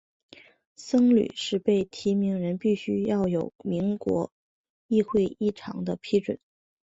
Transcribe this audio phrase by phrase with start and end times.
[0.77, 3.99] 僧侣的被提名人必须要有国民
[4.87, 6.39] 议会议长的批准。